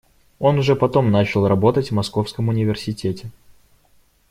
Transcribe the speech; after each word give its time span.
Он 0.39 0.57
уже 0.57 0.75
потом 0.75 1.11
начал 1.11 1.47
работать 1.47 1.91
в 1.91 1.93
Московском 1.93 2.47
университете. 2.49 3.29